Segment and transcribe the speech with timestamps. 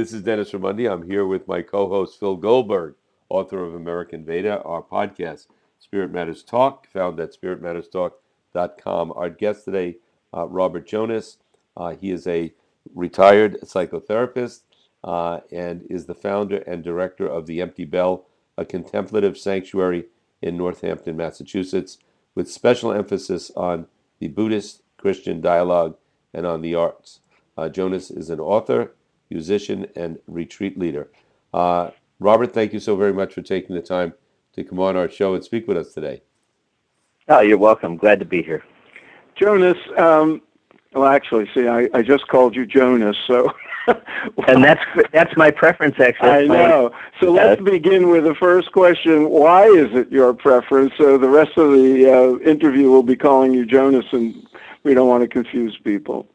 [0.00, 0.90] This is Dennis Raimondi.
[0.90, 2.94] I'm here with my co-host Phil Goldberg,
[3.28, 9.12] author of American Veda, our podcast, Spirit Matters Talk, found at spiritmatterstalk.com.
[9.14, 9.96] Our guest today,
[10.34, 11.36] uh, Robert Jonas.
[11.76, 12.50] Uh, he is a
[12.94, 14.60] retired psychotherapist
[15.04, 18.24] uh, and is the founder and director of the Empty Bell,
[18.56, 20.06] a contemplative sanctuary
[20.40, 21.98] in Northampton, Massachusetts,
[22.34, 23.86] with special emphasis on
[24.18, 25.98] the Buddhist Christian dialogue
[26.32, 27.20] and on the arts.
[27.54, 28.94] Uh, Jonas is an author,
[29.30, 31.10] musician, and retreat leader.
[31.54, 34.12] Uh, Robert, thank you so very much for taking the time
[34.52, 36.22] to come on our show and speak with us today.
[37.28, 37.96] Oh, you're welcome.
[37.96, 38.64] Glad to be here.
[39.36, 40.42] Jonas, um,
[40.92, 43.52] well, actually, see, I, I just called you Jonas, so.
[43.86, 43.96] well,
[44.48, 44.82] and that's
[45.12, 46.28] that's my preference, actually.
[46.28, 46.92] I know.
[47.20, 49.30] So let's begin with the first question.
[49.30, 50.92] Why is it your preference?
[50.98, 54.46] So the rest of the uh, interview will be calling you Jonas, and
[54.82, 56.26] we don't want to confuse people.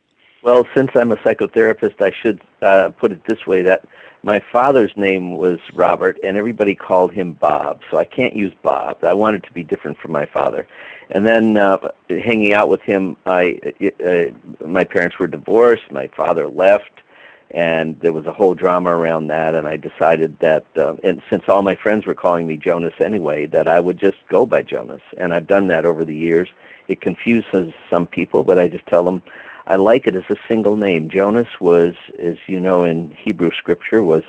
[0.46, 3.84] Well, since I'm a psychotherapist, I should uh, put it this way: that
[4.22, 9.04] my father's name was Robert, and everybody called him Bob, so I can't use Bob.
[9.04, 10.68] I wanted to be different from my father.
[11.10, 13.60] And then uh, hanging out with him, I
[14.06, 15.92] uh, my parents were divorced.
[15.92, 17.02] My father left,
[17.50, 19.56] and there was a whole drama around that.
[19.56, 23.48] And I decided that, uh, and since all my friends were calling me Jonas anyway,
[23.48, 25.02] that I would just go by Jonas.
[25.18, 26.50] And I've done that over the years.
[26.88, 29.24] It confuses some people, but I just tell them
[29.68, 31.10] I like it as a single name.
[31.10, 34.24] Jonas was, as you know in Hebrew scripture, was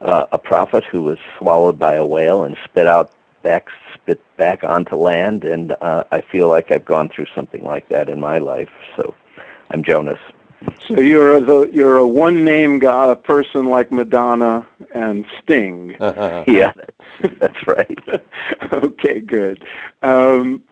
[0.00, 4.62] uh, a prophet who was swallowed by a whale and spit out back spit back
[4.64, 8.38] onto land, and uh, I feel like I've gone through something like that in my
[8.38, 8.70] life.
[8.96, 9.14] So
[9.70, 10.20] I'm Jonas.
[10.88, 15.96] So you're the you're a one name guy, a person like Madonna and Sting.
[16.00, 17.98] yeah, that's, that's right.
[18.72, 19.64] okay, good.
[20.02, 20.62] Um,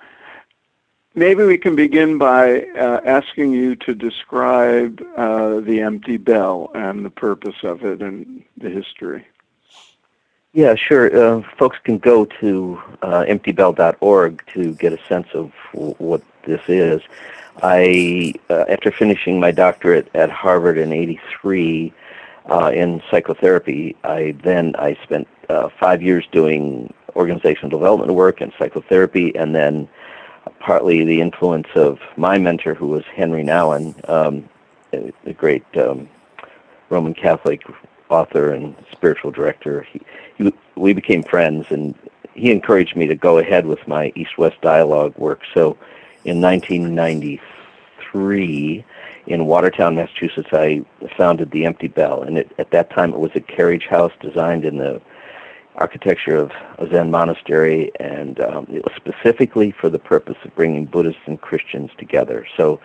[1.15, 7.05] Maybe we can begin by uh, asking you to describe uh, the empty bell and
[7.05, 9.27] the purpose of it and the history.
[10.55, 11.15] Yeah, sure.
[11.15, 16.63] Uh, folks can go to uh, emptybell.org to get a sense of w- what this
[16.67, 17.03] is.
[17.63, 21.93] I, uh, after finishing my doctorate at Harvard in '83
[22.51, 25.29] uh, in psychotherapy, I then I spent
[25.79, 29.87] five years doing organizational development work and psychotherapy, and then
[30.63, 34.49] partly the influence of my mentor, who was Henry Nouwen, um,
[34.93, 36.09] a, great um,
[36.89, 37.63] Roman Catholic
[38.09, 39.83] author and spiritual director.
[39.83, 40.01] He,
[40.39, 41.97] he, we became friends, and
[42.35, 45.41] he encouraged me to go ahead with my East-West dialogue work.
[45.53, 45.77] So,
[46.25, 48.85] in 1993,
[49.27, 50.85] in Watertown, Massachusetts, I
[51.17, 54.65] founded the Empty Bell, and it, at that time it was a carriage house designed
[54.65, 55.03] in the
[55.77, 60.85] architecture of a Zen monastery, and um, it was specifically for the purpose of bringing
[60.85, 62.47] Buddhists and Christians together.
[62.57, 62.81] So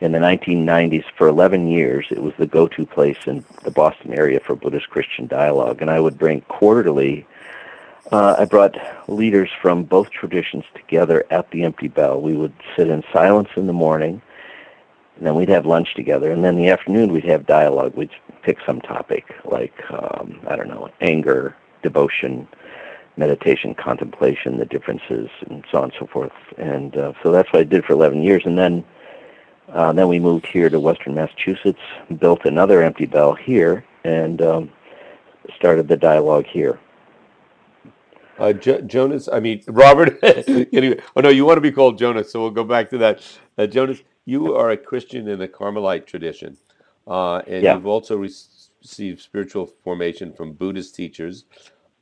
[0.00, 4.40] in the 1990s, for 11 years, it was the go-to place in the Boston area
[4.40, 7.26] for Buddhist-Christian dialogue, and I would bring quarterly
[8.10, 8.76] uh, I brought
[9.08, 12.20] leaders from both traditions together at the Empty Bell.
[12.20, 14.20] We would sit in silence in the morning,
[15.16, 16.30] and then we'd have lunch together.
[16.30, 17.94] And then in the afternoon, we'd have dialogue.
[17.94, 18.10] We'd
[18.42, 22.48] pick some topic like, um, I don't know, anger, devotion,
[23.16, 26.32] meditation, contemplation, the differences, and so on and so forth.
[26.58, 28.42] And uh, so that's what I did for 11 years.
[28.44, 28.84] And then
[29.72, 31.80] uh, then we moved here to Western Massachusetts,
[32.18, 34.72] built another empty bell here, and um,
[35.56, 36.78] started the dialogue here.
[38.38, 40.18] Uh, jo- Jonas, I mean Robert.
[40.22, 43.22] anyway, oh no, you want to be called Jonas, so we'll go back to that.
[43.56, 46.56] Uh, Jonas, you are a Christian in the Carmelite tradition,
[47.06, 47.74] uh, and yeah.
[47.74, 48.30] you've also re-
[48.82, 51.44] received spiritual formation from Buddhist teachers.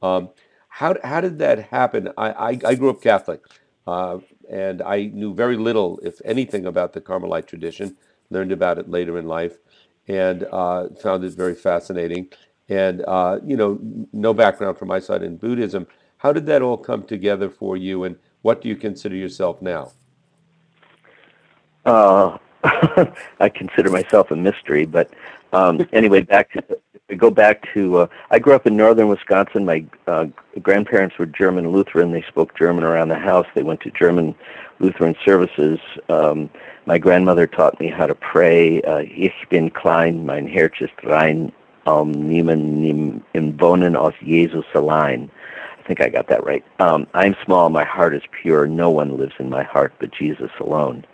[0.02, 0.30] Um,
[0.68, 2.08] how, how did that happen?
[2.16, 3.42] I, I, I grew up Catholic,
[3.86, 4.18] uh,
[4.50, 7.96] and I knew very little, if anything, about the Carmelite tradition.
[8.30, 9.58] Learned about it later in life,
[10.08, 12.28] and uh, found it very fascinating.
[12.68, 13.78] And uh, you know,
[14.12, 15.86] no background from my side in Buddhism.
[16.18, 19.90] How did that all come together for you, and what do you consider yourself now?
[21.84, 22.38] Uh,
[23.40, 25.10] I consider myself a mystery, but
[25.52, 26.62] um, anyway, back to
[27.16, 27.98] go back to.
[27.98, 29.64] Uh, I grew up in northern Wisconsin.
[29.64, 30.26] My uh,
[30.62, 32.12] grandparents were German Lutheran.
[32.12, 33.46] They spoke German around the house.
[33.54, 34.34] They went to German
[34.78, 35.78] Lutheran services.
[36.08, 36.50] Um,
[36.86, 38.82] my grandmother taught me how to pray.
[38.82, 41.52] Uh, ich bin klein, mein Herz ist rein,
[41.86, 45.30] um, niemand im Wohnen aus Jesus allein.
[45.78, 46.64] I think I got that right.
[46.78, 48.66] Um, I'm small, my heart is pure.
[48.66, 51.04] No one lives in my heart but Jesus alone.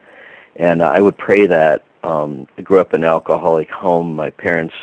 [0.58, 1.84] And I would pray that.
[2.02, 4.14] Um, I grew up in an alcoholic home.
[4.14, 4.74] My parents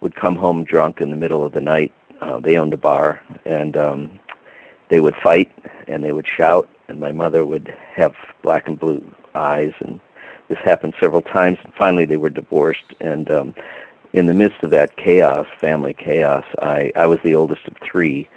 [0.00, 1.92] would come home drunk in the middle of the night.
[2.20, 4.18] Uh, they owned a bar, and um,
[4.88, 5.50] they would fight
[5.88, 9.02] and they would shout, and my mother would have black and blue
[9.34, 10.00] eyes, and
[10.48, 11.58] this happened several times.
[11.64, 13.54] And finally, they were divorced, and um,
[14.12, 18.28] in the midst of that chaos, family chaos, I, I was the oldest of three.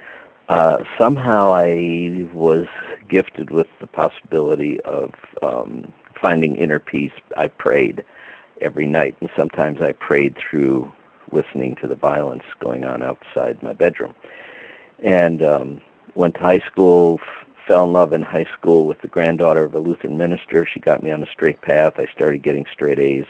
[0.50, 2.68] Uh, somehow I was
[3.08, 7.14] gifted with the possibility of um, finding inner peace.
[7.38, 8.04] I prayed
[8.62, 10.92] every night, and sometimes I prayed through
[11.32, 14.16] listening to the violence going on outside my bedroom.
[15.00, 15.82] And um,
[16.16, 19.74] went to high school, f- fell in love in high school with the granddaughter of
[19.74, 20.66] a Lutheran minister.
[20.66, 21.94] She got me on a straight path.
[21.98, 23.26] I started getting straight A's.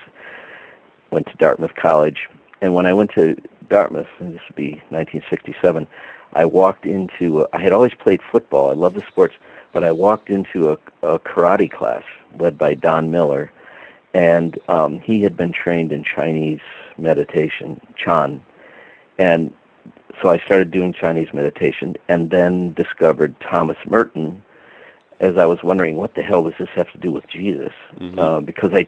[1.11, 2.29] Went to Dartmouth College.
[2.61, 3.35] And when I went to
[3.69, 5.87] Dartmouth, and this would be 1967,
[6.33, 8.71] I walked into, a, I had always played football.
[8.71, 9.35] I love the sports,
[9.71, 12.03] but I walked into a, a karate class
[12.39, 13.51] led by Don Miller.
[14.13, 16.61] And um, he had been trained in Chinese
[16.97, 18.43] meditation, Chan.
[19.17, 19.53] And
[20.21, 24.43] so I started doing Chinese meditation and then discovered Thomas Merton
[25.19, 27.71] as I was wondering what the hell does this have to do with Jesus?
[27.99, 28.19] Mhm.
[28.19, 28.87] Uh, because I,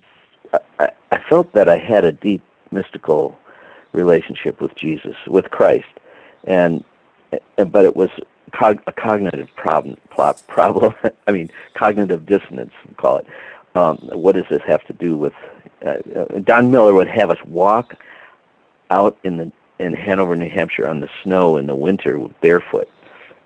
[0.79, 2.41] I I felt that I had a deep
[2.71, 3.37] mystical
[3.93, 5.87] relationship with Jesus, with Christ,
[6.43, 6.83] and
[7.55, 8.09] but it was
[8.51, 9.97] cog- a cognitive problem.
[10.09, 10.93] Problem.
[11.27, 12.73] I mean, cognitive dissonance.
[12.87, 13.27] we Call it.
[13.75, 15.33] Um, what does this have to do with?
[15.85, 17.95] Uh, uh, Don Miller would have us walk
[18.89, 22.89] out in the in Hanover, New Hampshire, on the snow in the winter barefoot,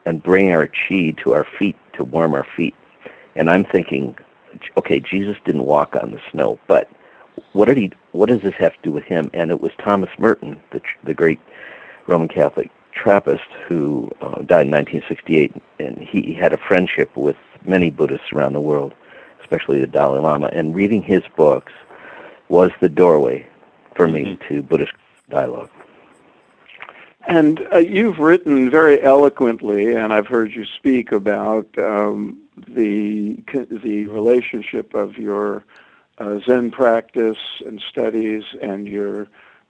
[0.06, 2.75] and bring our chi to our feet to warm our feet.
[3.36, 4.16] And I'm thinking,
[4.78, 6.88] okay, Jesus didn't walk on the snow, but
[7.54, 7.92] what did he?
[8.12, 9.31] What does this have to do with him?
[9.34, 11.40] And it was Thomas Merton, the the great
[12.06, 17.92] Roman Catholic Trappist who uh, died in 1968, and he had a friendship with many
[17.92, 18.94] Buddhists around the world,
[19.42, 20.50] especially the Dalai Lama.
[20.54, 21.72] And reading his books
[22.50, 23.48] was the doorway
[23.96, 24.94] for me to Buddhist
[25.30, 25.70] dialogue.
[27.28, 34.06] And uh, you've written very eloquently, and I've heard you speak about um, the the
[34.08, 35.64] relationship of your
[36.18, 39.28] uh, Zen practice and studies and your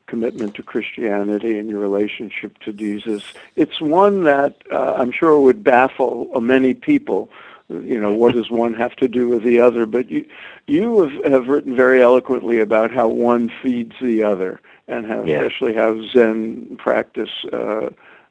[0.09, 3.23] commitment to Christianity and your relationship to Jesus.
[3.56, 7.29] It's one that uh, I'm sure would baffle many people.
[7.69, 9.85] You know, what does one have to do with the other?
[9.85, 10.25] But you,
[10.65, 15.35] you have, have written very eloquently about how one feeds the other, and how, Yeah.
[15.41, 17.89] especially how Zen practice uh,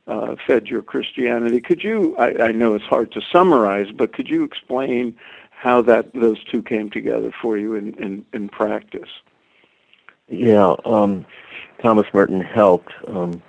[0.08, 1.60] uh, fed your Christianity.
[1.60, 2.16] Could you?
[2.16, 5.16] I, I know it's hard to summarize, but could you explain
[5.50, 9.10] how that those two came together for you in in, in practice?
[10.28, 11.24] Yeah, um,
[11.82, 12.92] Thomas Merton helped.
[13.06, 13.42] Um,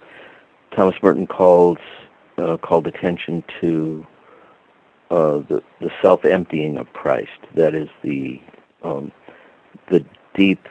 [0.72, 1.80] Thomas Merton called
[2.38, 4.06] uh, called attention to
[5.10, 7.40] uh, the the self emptying of Christ.
[7.56, 8.42] That is the
[8.84, 9.12] um,
[9.90, 10.06] the
[10.36, 10.68] deep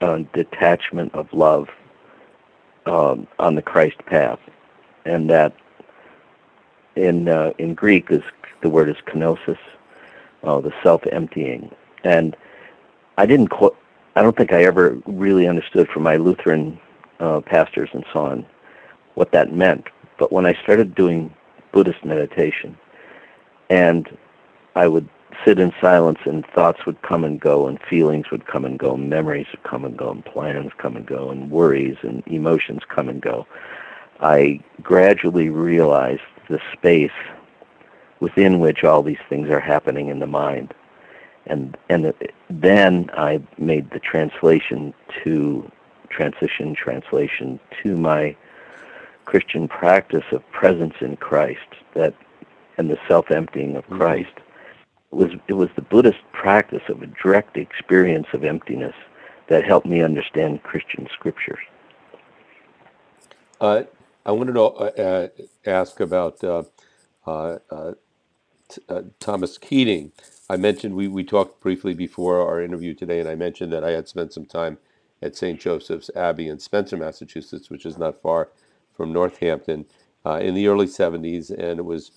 [0.00, 1.68] uh, detachment of love
[2.86, 4.40] um, on the Christ path,
[5.04, 5.54] and that
[6.96, 8.22] in uh, in Greek is
[8.62, 9.58] the word is kenosis,
[10.42, 11.72] uh, the self emptying,
[12.04, 12.36] and
[13.16, 13.76] I didn't quote.
[14.14, 16.78] I don't think I ever really understood from my Lutheran
[17.20, 18.46] uh, pastors and so on
[19.14, 19.86] what that meant.
[20.18, 21.34] But when I started doing
[21.72, 22.76] Buddhist meditation,
[23.70, 24.16] and
[24.74, 25.08] I would
[25.44, 28.94] sit in silence, and thoughts would come and go, and feelings would come and go,
[28.94, 32.82] and memories would come and go, and plans come and go, and worries and emotions
[32.88, 33.46] come and go.
[34.20, 37.10] I gradually realized the space
[38.20, 40.74] within which all these things are happening in the mind
[41.46, 42.12] and and
[42.50, 44.94] then I made the translation
[45.24, 45.70] to
[46.10, 48.36] transition translation to my
[49.24, 51.60] Christian practice of presence in Christ
[51.94, 52.14] that
[52.78, 54.32] and the self-emptying of Christ
[55.10, 58.94] it was it was the Buddhist practice of a direct experience of emptiness
[59.48, 61.58] that helped me understand Christian scriptures.
[63.60, 63.82] Uh,
[64.24, 65.28] I wanted to uh,
[65.66, 66.62] ask about uh,
[68.88, 70.12] uh, Thomas Keating.
[70.50, 73.92] I mentioned we, we talked briefly before our interview today, and I mentioned that I
[73.92, 74.78] had spent some time
[75.22, 75.60] at St.
[75.60, 78.50] Joseph's Abbey in Spencer, Massachusetts, which is not far
[78.96, 79.86] from Northampton,
[80.26, 82.12] uh, in the early 70s, and it was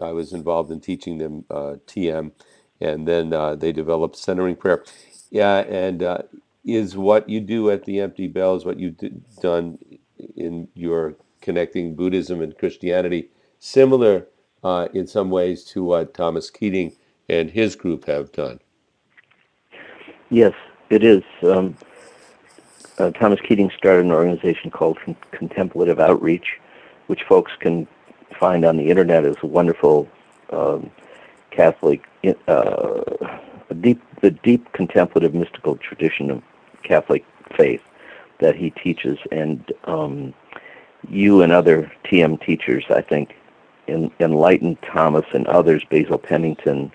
[0.00, 2.32] I was involved in teaching them uh, TM,
[2.80, 4.84] and then uh, they developed centering prayer.
[5.30, 6.18] Yeah, and uh,
[6.64, 9.78] is what you do at the Empty Bells, what you've d- done
[10.36, 14.26] in your connecting Buddhism and Christianity, similar
[14.62, 16.94] uh, in some ways to what Thomas Keating
[17.28, 18.60] and his group have done.
[20.30, 20.54] Yes,
[20.90, 21.22] it is.
[21.42, 21.76] Um,
[22.98, 26.58] uh, Thomas Keating started an organization called Con- Contemplative Outreach,
[27.06, 27.86] which folks can
[28.38, 29.24] find on the internet.
[29.24, 30.08] It's a wonderful
[30.50, 30.90] um,
[31.50, 32.04] Catholic,
[32.46, 33.02] uh,
[33.80, 36.42] deep, the deep contemplative mystical tradition of
[36.82, 37.24] Catholic
[37.56, 37.82] faith
[38.38, 40.34] that he teaches, and um,
[41.08, 43.34] you and other TM teachers, I think,
[43.90, 46.92] en- enlightened Thomas and others, Basil Pennington,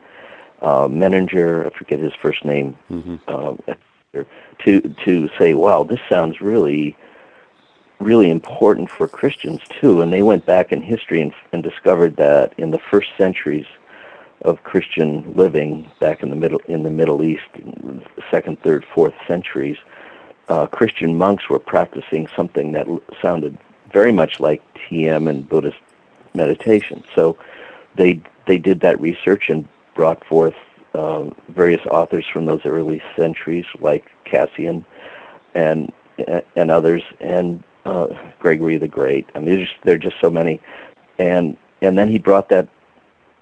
[0.62, 3.60] uh, Meninger, I forget his first name, hmm um,
[4.60, 6.96] to to say, wow, this sounds really
[8.00, 10.02] really important for Christians too.
[10.02, 13.66] And they went back in history and, and discovered that in the first centuries
[14.42, 17.50] of Christian living back in the middle in the Middle East,
[18.32, 19.78] second, third, fourth centuries,
[20.50, 22.88] uh, Christian monks were practicing something that
[23.22, 23.58] sounded
[23.92, 25.78] very much like TM and Buddhist
[26.36, 27.04] meditation.
[27.16, 27.38] So
[27.96, 30.56] they they did that research and brought forth
[30.94, 34.86] uh, various authors from those early centuries, like Cassian
[35.54, 35.92] and
[36.56, 38.08] and others, and uh,
[38.40, 39.30] Gregory the Great.
[39.36, 40.62] I mean, just, there are just so many,
[41.20, 42.68] and and then he brought that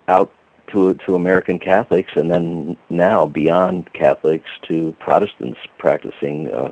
[0.08, 0.32] out
[0.68, 6.72] to to American Catholics, and then now beyond Catholics to Protestants practicing uh,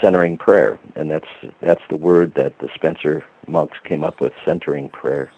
[0.00, 1.28] centering prayer, and that's
[1.60, 5.30] that's the word that the Spencer monks came up with, centering prayer.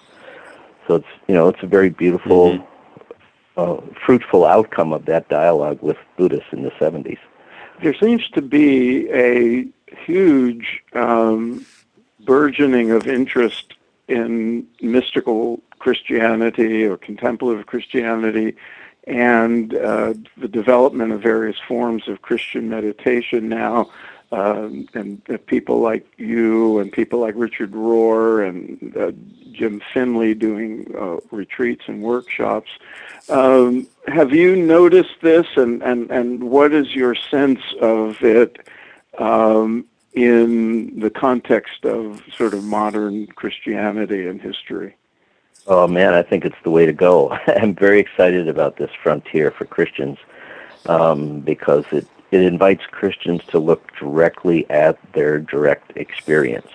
[0.89, 3.61] So it's you know it's a very beautiful, mm-hmm.
[3.61, 7.19] uh, fruitful outcome of that dialogue with Buddhists in the 70s.
[7.83, 9.69] There seems to be a
[10.05, 11.65] huge um,
[12.21, 13.75] burgeoning of interest
[14.09, 18.57] in mystical Christianity or contemplative Christianity
[19.07, 23.91] and uh, the development of various forms of Christian meditation now.
[24.31, 29.13] Um, and uh, people like you and people like Richard Rohr and uh,
[29.53, 32.71] Jim Finley doing uh, retreats and workshops.
[33.31, 38.69] Um, have you noticed this, and, and, and what is your sense of it
[39.19, 44.95] um, in the context of sort of modern Christianity and history?
[45.67, 47.31] Oh man, I think it's the way to go.
[47.47, 50.19] I'm very excited about this frontier for Christians
[50.87, 56.69] um, because it, it invites Christians to look directly at their direct experience,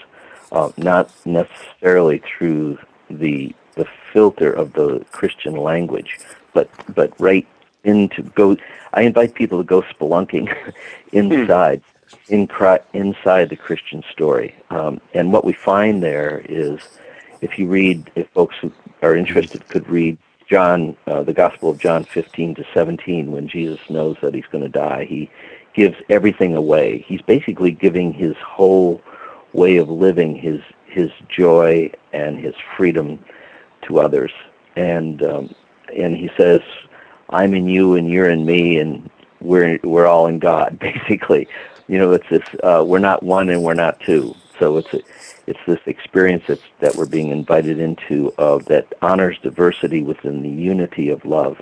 [0.52, 2.80] uh, not necessarily through
[3.10, 6.20] the the filter of the Christian language,
[6.54, 7.48] but but right
[7.84, 8.58] into go.
[8.94, 10.54] I invite people to go spelunking
[11.12, 11.82] inside.
[12.30, 12.48] In,
[12.94, 16.80] inside the Christian story, um, and what we find there is
[17.42, 20.18] if you read, if folks who are interested, could read
[20.54, 24.64] John, uh, the Gospel of John 15 to 17, when Jesus knows that he's going
[24.64, 25.32] to die, he
[25.74, 27.00] gives everything away.
[27.08, 29.02] He's basically giving his whole
[29.54, 33.26] way of living, his his joy and his freedom
[33.88, 34.32] to others,
[34.76, 35.56] and um,
[35.98, 36.62] and he says,
[37.32, 39.10] "I'm in you, and you're in me, and
[39.42, 41.48] we're we're all in God." Basically,
[41.88, 44.36] you know, it's this: uh, we're not one and we're not two.
[44.60, 44.94] So it's
[45.48, 50.50] it's this experience that's, that we're being invited into of that honors diversity within the
[50.50, 51.62] unity of love,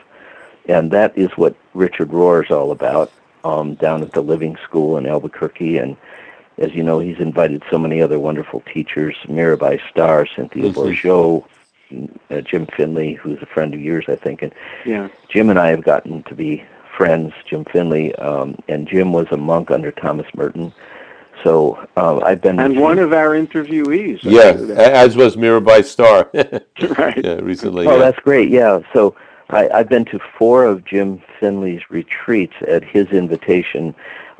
[0.67, 3.11] and that is what Richard Rohr is all about
[3.43, 5.77] um, down at the Living School in Albuquerque.
[5.77, 5.97] And
[6.57, 10.79] as you know, he's invited so many other wonderful teachers: Mirabai Starr, Cynthia mm-hmm.
[10.79, 11.45] Bourgeault,
[12.29, 14.41] uh, Jim Finley, who's a friend of yours, I think.
[14.41, 14.53] And
[14.85, 15.09] yeah.
[15.29, 16.63] Jim and I have gotten to be
[16.95, 17.33] friends.
[17.45, 20.73] Jim Finley, um, and Jim was a monk under Thomas Merton
[21.43, 24.19] so uh, I've been and one of our interviewees.
[24.23, 26.29] Yeah, as was Mirabai Starr.
[26.97, 27.23] right.
[27.23, 27.87] Yeah, recently.
[27.87, 27.97] Oh, yeah.
[27.97, 28.49] that's great.
[28.49, 28.79] Yeah.
[28.93, 29.15] So
[29.49, 33.95] I, I've been to four of Jim Finley's retreats at his invitation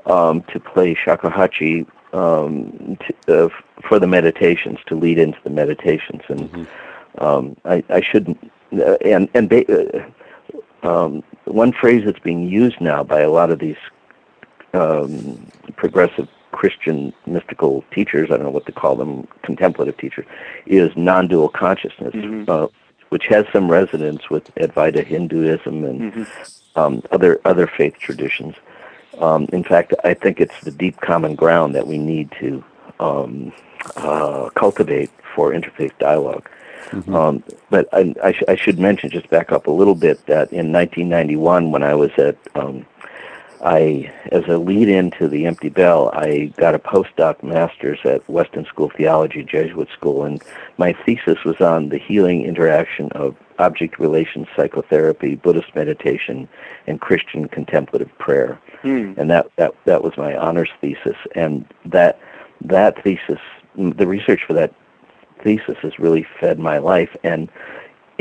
[0.06, 3.50] um, to play shakuhachi um, to, uh,
[3.88, 7.24] for the meditations to lead into the meditations, and mm-hmm.
[7.24, 8.52] um, I, I shouldn't.
[8.74, 10.06] Uh, and and ba-
[10.84, 13.78] uh, um, one phrase that's being used now by a lot of these
[14.74, 20.26] um, progressive Christian mystical teachers, I don't know what to call them, contemplative teachers,
[20.66, 22.50] is non-dual consciousness, mm-hmm.
[22.50, 22.68] uh,
[23.10, 26.80] which has some resonance with Advaita Hinduism and mm-hmm.
[26.80, 28.56] um, other other faith traditions.
[29.20, 32.64] Um, in fact, I think it's the deep common ground that we need to
[33.00, 33.52] um,
[33.98, 36.50] uh, cultivate for interfaith dialogue.
[36.90, 37.16] Mm-hmm.
[37.16, 40.52] Um, but I, I, sh- I, should mention, just back up a little bit, that
[40.52, 42.86] in 1991, when I was at um,
[43.64, 48.28] I, as a lead in to the Empty Bell, I got a postdoc master's at
[48.30, 50.42] Weston School of Theology, Jesuit School, and
[50.78, 56.50] my thesis was on the healing interaction of object relations psychotherapy, Buddhist meditation,
[56.88, 58.60] and Christian contemplative prayer.
[58.84, 59.18] Mm.
[59.18, 61.18] And that, that that was my honors thesis.
[61.36, 62.20] And that
[62.62, 63.40] that thesis,
[63.76, 64.74] the research for that
[65.44, 67.16] thesis has really fed my life.
[67.24, 67.50] And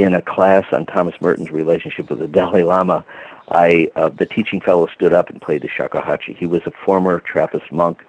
[0.03, 3.05] in a class on Thomas Merton's relationship with the Dalai Lama,
[3.51, 6.37] I uh, the teaching fellow stood up and played the shakuhachi.
[6.37, 8.05] He was a former Trappist monk,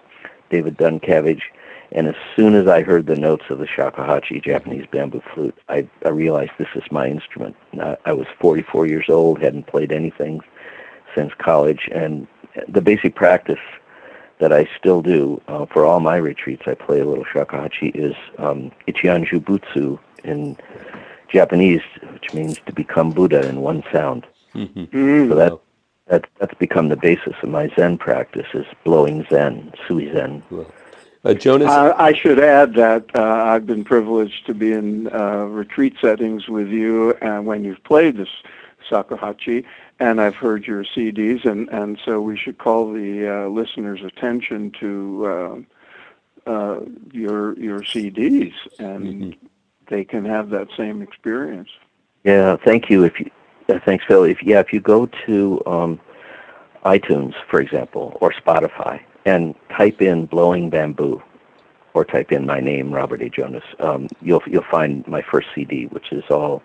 [0.49, 1.43] David Duncavage,
[1.91, 5.87] and as soon as I heard the notes of the shakuhachi, Japanese bamboo flute, I,
[6.05, 7.55] I realized this is my instrument.
[7.79, 10.41] I, I was 44 years old, hadn't played anything
[11.15, 12.27] since college, and
[12.67, 13.59] the basic practice
[14.39, 18.15] that I still do uh, for all my retreats, I play a little shakuhachi, is
[18.37, 20.57] um, Ichion Jobutsu in
[21.31, 24.25] Japanese, which means to become Buddha in one sound.
[24.53, 25.29] Mm-hmm.
[25.29, 25.59] So that
[26.07, 30.43] that that's become the basis of my Zen practice is blowing Zen, Sui Zen.
[31.23, 31.69] Uh, Jonas?
[31.69, 36.47] Uh, I should add that uh, I've been privileged to be in uh, retreat settings
[36.47, 38.29] with you and when you've played this
[38.89, 39.63] shakuhachi,
[39.99, 44.71] and I've heard your CDs, and, and so we should call the uh, listeners' attention
[44.79, 45.65] to
[46.47, 46.79] uh,
[47.11, 49.45] your your CDs, and mm-hmm.
[49.91, 51.69] They can have that same experience.
[52.23, 53.03] Yeah, thank you.
[53.03, 53.29] If you,
[53.85, 54.23] thanks, Phil.
[54.23, 55.99] If yeah, if you go to um,
[56.85, 61.21] iTunes, for example, or Spotify, and type in "blowing bamboo,"
[61.93, 63.29] or type in my name, Robert A.
[63.29, 66.63] Jonas, um, you'll you'll find my first CD, which is all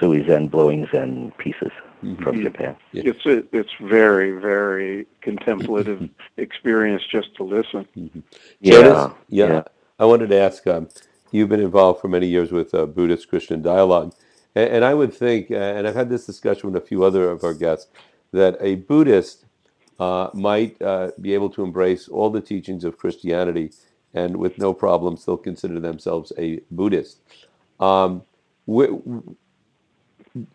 [0.00, 2.22] Sui Zen blowing Zen pieces mm-hmm.
[2.22, 2.76] from Japan.
[2.92, 3.02] Yeah.
[3.06, 7.86] It's a, it's very very contemplative experience just to listen.
[7.96, 8.20] Mm-hmm.
[8.60, 9.62] Yeah, yeah, yeah,
[9.98, 10.66] I wanted to ask.
[10.66, 10.88] Um,
[11.32, 14.14] you've been involved for many years with uh, Buddhist Christian dialogue,
[14.54, 17.30] and, and I would think, uh, and I've had this discussion with a few other
[17.30, 17.88] of our guests,
[18.32, 19.46] that a Buddhist
[19.98, 23.72] uh, might uh, be able to embrace all the teachings of Christianity
[24.14, 27.20] and with no problem still consider themselves a Buddhist.
[27.80, 28.22] Um,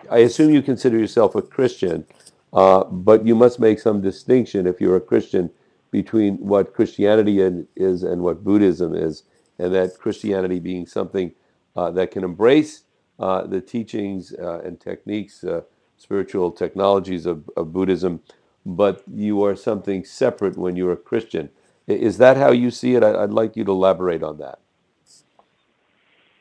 [0.10, 2.06] I assume you consider yourself a Christian,
[2.54, 5.50] uh, but you must make some distinction if you're a Christian
[5.92, 7.40] between what Christianity
[7.76, 9.24] is and what Buddhism is,
[9.60, 11.34] and that Christianity being something
[11.76, 12.84] uh, that can embrace
[13.20, 15.62] uh, the teachings uh, and techniques, uh,
[15.98, 18.22] spiritual technologies of, of Buddhism,
[18.66, 21.50] but you are something separate when you're a Christian.
[21.88, 23.04] Is that how you see it?
[23.04, 24.60] I'd like you to elaborate on that.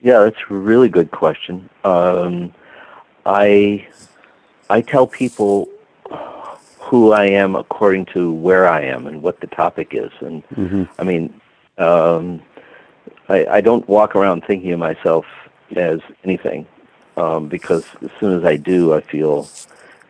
[0.01, 1.69] Yeah, that's a really good question.
[1.85, 2.53] Um,
[3.25, 3.87] I
[4.69, 5.69] I tell people
[6.79, 10.85] who I am according to where I am and what the topic is, and mm-hmm.
[10.99, 11.41] I mean,
[11.79, 12.43] um,
[13.29, 15.25] I, I don't walk around thinking of myself
[15.77, 16.67] as anything
[17.17, 19.49] um, because as soon as I do, I feel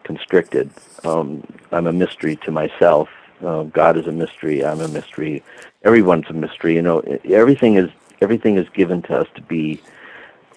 [0.05, 0.71] constricted.
[1.05, 3.09] Um, I'm a mystery to myself.
[3.45, 4.65] Uh, God is a mystery.
[4.65, 5.43] I'm a mystery.
[5.85, 6.75] Everyone's a mystery.
[6.75, 7.91] You know, everything is
[8.21, 9.83] everything is given to us to be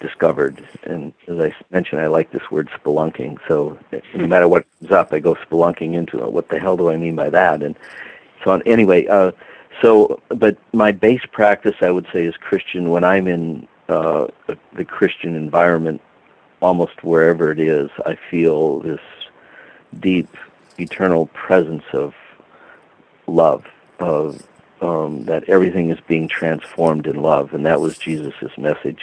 [0.00, 0.66] discovered.
[0.84, 3.38] And as I mentioned, I like this word spelunking.
[3.48, 3.78] So
[4.14, 6.32] no matter what comes up, I go spelunking into it.
[6.32, 7.62] What the hell do I mean by that?
[7.62, 7.76] And
[8.44, 8.62] so on.
[8.62, 9.32] Anyway, uh,
[9.82, 12.90] so but my base practice, I would say, is Christian.
[12.90, 14.28] When I'm in uh,
[14.74, 16.00] the Christian environment,
[16.60, 19.00] almost wherever it is, I feel this
[20.00, 20.28] deep,
[20.78, 22.14] eternal presence of
[23.26, 23.64] love,
[23.98, 24.42] of
[24.80, 29.02] um, that everything is being transformed in love, and that was Jesus' message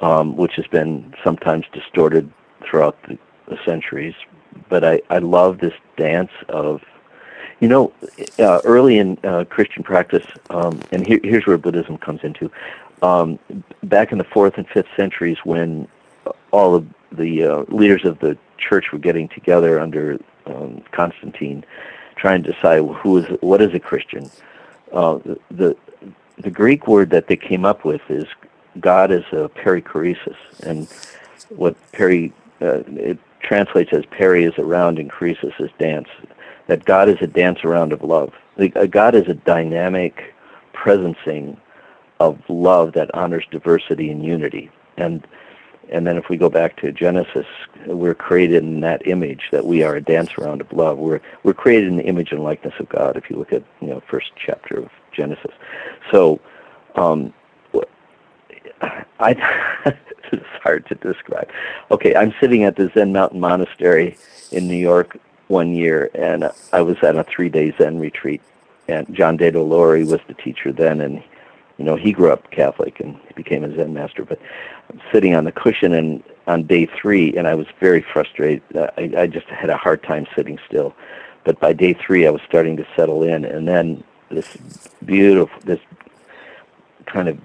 [0.00, 2.30] um, which has been sometimes distorted
[2.68, 3.18] throughout the,
[3.48, 4.14] the centuries.
[4.68, 6.82] But I, I love this dance of,
[7.60, 7.92] you know,
[8.38, 12.50] uh, early in uh, Christian practice, um, and here, here's where Buddhism comes into.
[13.02, 13.38] Um,
[13.84, 15.88] back in the fourth and fifth centuries, when
[16.50, 21.64] all of the uh, leaders of the church were getting together under um, Constantine,
[22.16, 24.30] trying to decide who is what is a Christian.
[24.92, 25.18] Uh,
[25.50, 25.76] the,
[26.38, 28.26] the Greek word that they came up with is
[28.80, 30.88] God is a perichoresis, and
[31.50, 36.08] what peri uh, it translates as peri is around and choresis is dance.
[36.66, 38.32] That God is a dance around of love.
[38.58, 40.34] Uh, God is a dynamic
[40.74, 41.56] presencing
[42.20, 44.70] of love that honors diversity and unity.
[44.96, 45.26] And
[45.88, 47.46] and then if we go back to Genesis,
[47.86, 50.98] we're created in that image that we are a dance around of love.
[50.98, 53.16] We're we're created in the image and likeness of God.
[53.16, 55.52] If you look at you know first chapter of Genesis,
[56.10, 56.40] so
[56.96, 57.32] um,
[59.20, 59.36] I
[60.32, 61.48] it's hard to describe.
[61.90, 64.16] Okay, I'm sitting at the Zen Mountain Monastery
[64.50, 68.42] in New York one year, and I was at a three-day Zen retreat,
[68.88, 71.22] and John Daido Loori was the teacher then, and
[71.78, 74.24] you know he grew up Catholic and became a Zen master.
[74.24, 74.40] But
[74.90, 78.62] I'm sitting on the cushion and on day three, and I was very frustrated.
[78.76, 80.94] I, I just had a hard time sitting still.
[81.44, 84.56] But by day three, I was starting to settle in, and then this
[85.04, 85.80] beautiful, this
[87.06, 87.38] kind of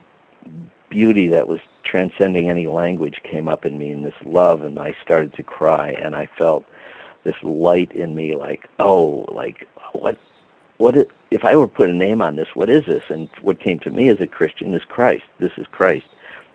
[0.89, 4.95] beauty that was transcending any language came up in me and this love and I
[5.01, 6.65] started to cry and I felt
[7.23, 10.19] this light in me like oh like what
[10.77, 13.29] what is, if I were to put a name on this what is this and
[13.41, 16.07] what came to me as a Christian is Christ this is Christ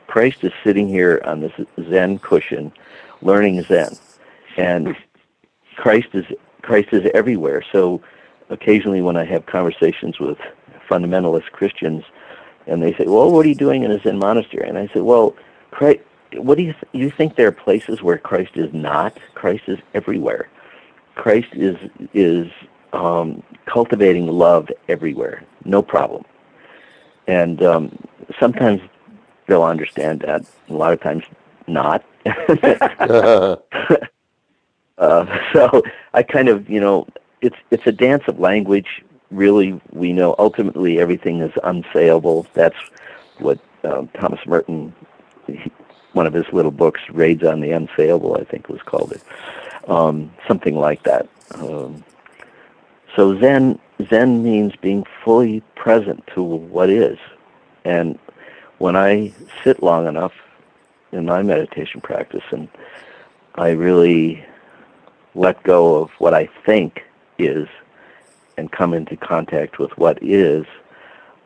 [0.07, 1.52] Christ is sitting here on this
[1.90, 2.72] zen cushion
[3.22, 3.96] learning zen
[4.57, 4.96] and
[5.76, 6.26] Christ is
[6.62, 8.02] Christ is everywhere so
[8.50, 10.38] occasionally when I have conversations with
[10.88, 12.05] fundamentalist Christians
[12.66, 15.00] and they say, "Well, what are you doing in a Zen monastery?" And I say
[15.00, 15.37] "Well,
[15.70, 16.00] Christ,
[16.37, 19.18] what do you th- you think there are places where Christ is not?
[19.35, 20.48] Christ is everywhere.
[21.16, 21.76] Christ is
[22.14, 22.46] is
[22.92, 26.24] um, cultivating love everywhere, no problem.
[27.26, 27.98] And um,
[28.38, 28.81] sometimes
[29.46, 30.44] they'll understand that.
[30.68, 31.24] A lot of times,
[31.66, 32.05] not.
[32.24, 33.57] uh,
[35.52, 35.83] so
[36.14, 37.07] I kind of, you know,
[37.40, 39.02] it's it's a dance of language.
[39.31, 42.46] really we know ultimately everything is unsayable.
[42.55, 42.76] That's
[43.38, 44.94] what um, Thomas Merton,
[45.46, 45.70] he,
[46.12, 49.22] one of his little books, Raids on the Unsayable, I think was called it,
[49.87, 51.29] um, something like that.
[51.55, 52.05] Um,
[53.14, 53.79] so Zen
[54.11, 57.18] Zen means being fully present to what is,
[57.85, 58.18] and
[58.79, 59.33] when I
[59.64, 60.33] sit long enough
[61.12, 62.68] in my meditation practice and
[63.55, 64.44] I really
[65.35, 67.03] let go of what I think
[67.38, 67.68] is
[68.57, 70.66] and come into contact with what is,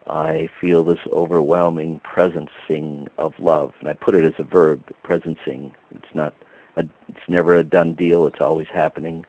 [0.07, 3.74] I feel this overwhelming presencing of love.
[3.81, 5.74] And I put it as a verb, presencing.
[5.92, 6.35] It's not,
[6.76, 8.26] a, it's never a done deal.
[8.26, 9.24] It's always happening.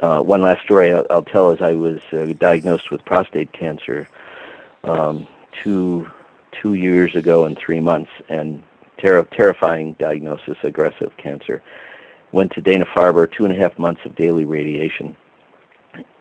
[0.00, 4.08] Uh, one last story I'll, I'll, tell is I was uh, diagnosed with prostate cancer
[4.84, 5.28] um,
[5.62, 6.10] two
[6.50, 8.62] two years ago and three months, and
[8.98, 11.62] ter- terrifying diagnosis, aggressive cancer.
[12.32, 15.16] Went to Dana Farber, two and a half months of daily radiation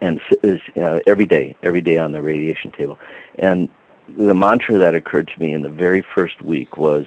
[0.01, 2.99] and uh, every day, every day on the radiation table.
[3.39, 3.69] And
[4.17, 7.05] the mantra that occurred to me in the very first week was,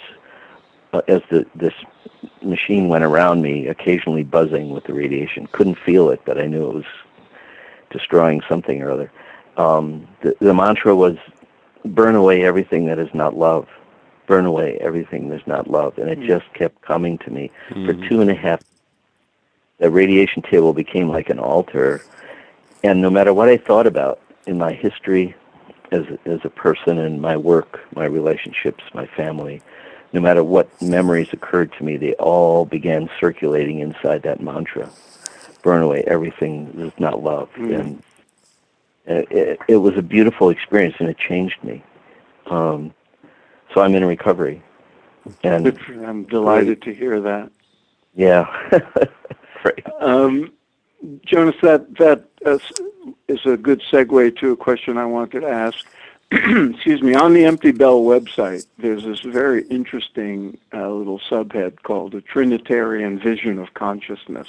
[1.08, 1.74] as the this
[2.42, 5.46] machine went around me, occasionally buzzing with the radiation.
[5.48, 6.84] Couldn't feel it, but I knew it was
[7.90, 9.12] destroying something or other.
[9.56, 11.16] Um, the, the mantra was,
[11.84, 13.68] "Burn away everything that is not love."
[14.26, 17.84] Burn away everything that's not love, and it mm just kept coming to me mm-hmm.
[17.84, 18.62] for two and a half.
[19.78, 22.02] The radiation table became like an altar
[22.84, 25.34] and no matter what I thought about in my history
[25.90, 29.62] as as a person and my work, my relationships, my family,
[30.14, 34.88] no matter what memories occurred to me, they all began circulating inside that mantra.
[35.62, 37.50] Burn away everything that's not love.
[37.56, 38.00] Mm.
[39.06, 41.82] And it, it, was a beautiful experience, and it changed me.
[42.46, 42.94] Um,
[43.74, 44.62] so I'm in recovery.
[45.42, 47.50] And I'm delighted to hear that.
[48.14, 48.46] Yeah.
[49.64, 49.86] right.
[50.00, 50.52] Um,
[51.24, 52.58] Jonas, that that uh,
[53.26, 55.84] is a good segue to a question I wanted to ask.
[56.74, 57.14] Excuse me.
[57.14, 63.18] On the Empty Bell website, there's this very interesting uh, little subhead called "A Trinitarian
[63.18, 64.48] Vision of Consciousness."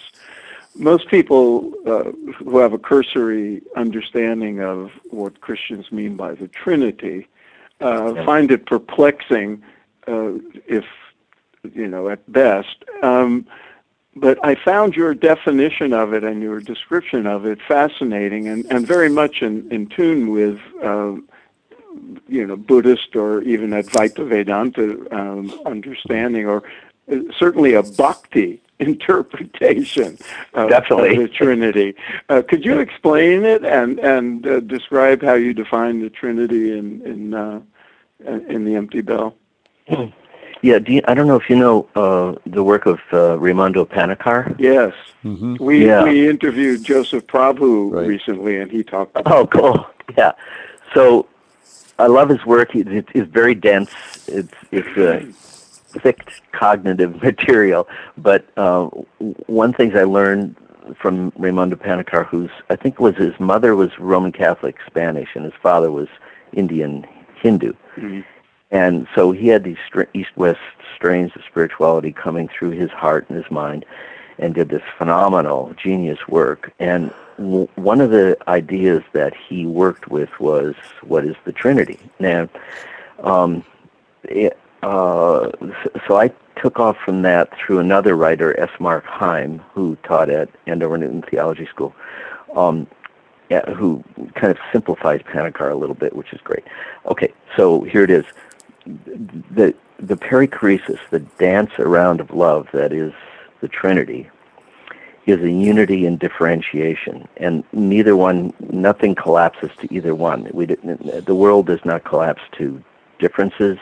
[0.75, 7.27] Most people uh, who have a cursory understanding of what Christians mean by the Trinity
[7.81, 9.61] uh, find it perplexing,
[10.07, 10.33] uh,
[10.67, 10.85] if
[11.73, 12.83] you know, at best.
[13.03, 13.45] Um,
[14.15, 18.87] but I found your definition of it and your description of it fascinating and, and
[18.87, 21.15] very much in, in tune with, uh,
[22.27, 26.63] you know, Buddhist or even Advaita Vedanta um, understanding, or
[27.11, 30.17] uh, certainly a bhakti interpretation
[30.53, 31.15] of, Definitely.
[31.15, 31.95] of the Trinity.
[32.29, 37.01] Uh, could you explain it and and uh, describe how you define the Trinity in
[37.01, 37.61] in uh,
[38.25, 39.35] in the Empty Bell?
[40.61, 43.85] Yeah, do you, I don't know if you know uh, the work of uh, Raimondo
[43.85, 44.55] Panikkar.
[44.59, 45.57] Yes, mm-hmm.
[45.63, 46.03] we yeah.
[46.03, 48.07] we interviewed Joseph Prabhu right.
[48.07, 49.15] recently, and he talked.
[49.15, 49.85] About oh, cool.
[50.17, 50.31] Yeah,
[50.93, 51.27] so
[51.97, 52.75] I love his work.
[52.75, 53.91] It, it, it's very dense.
[54.27, 55.25] It's it's uh,
[55.99, 57.87] thick cognitive material.
[58.17, 58.85] But uh,
[59.47, 60.55] one thing I learned
[61.01, 65.53] from Raimondo Panikkar, who's I think was his mother was Roman Catholic Spanish, and his
[65.61, 66.07] father was
[66.53, 67.05] Indian
[67.41, 67.73] Hindu.
[67.95, 68.21] Mm-hmm
[68.71, 69.77] and so he had these
[70.13, 70.59] east-west
[70.95, 73.85] strains of spirituality coming through his heart and his mind,
[74.37, 76.73] and did this phenomenal, genius work.
[76.79, 81.99] And one of the ideas that he worked with was what is the Trinity.
[82.19, 82.49] Now,
[83.19, 83.63] um,
[84.23, 85.51] it, uh,
[86.07, 88.69] so I took off from that through another writer, S.
[88.79, 91.93] Mark Heim, who taught at Andover Newton Theology School,
[92.55, 92.87] um,
[93.75, 94.03] who
[94.35, 96.63] kind of simplifies Panikkar a little bit, which is great.
[97.05, 98.25] Okay, so here it is
[98.85, 103.13] the the perichoresis, the dance around of love that is
[103.61, 104.29] the Trinity,
[105.25, 110.49] is a unity and differentiation, and neither one, nothing collapses to either one.
[110.53, 112.83] We the world does not collapse to
[113.19, 113.77] differences.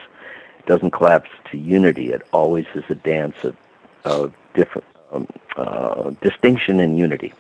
[0.60, 2.12] It doesn't collapse to unity.
[2.12, 3.58] It always is a dance of,
[4.06, 5.28] of different um,
[5.58, 7.34] uh, distinction and unity.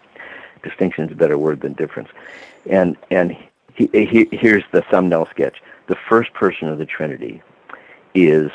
[0.63, 2.09] Distinction is a better word than difference.
[2.69, 3.37] And and
[3.73, 5.61] he, he, here's the thumbnail sketch.
[5.87, 7.41] The first person of the Trinity,
[8.13, 8.51] is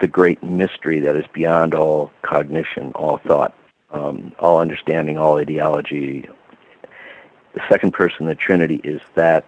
[0.00, 3.54] the great mystery that is beyond all cognition, all thought,
[3.94, 6.28] um, all understanding, all ideology.
[7.54, 9.46] The second person, the Trinity, is that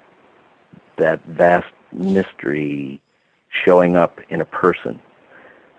[0.96, 3.02] that vast mystery
[3.50, 5.00] showing up in a person,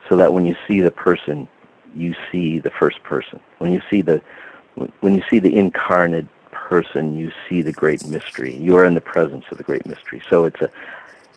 [0.08, 1.48] so that when you see the person,
[1.96, 3.40] you see the first person.
[3.60, 4.22] When you see the
[5.00, 8.56] when you see the incarnate person, you see the great mystery.
[8.56, 10.22] You are in the presence of the great mystery.
[10.30, 10.70] So it's a